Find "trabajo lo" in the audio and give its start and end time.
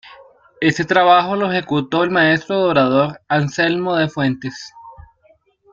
0.83-1.51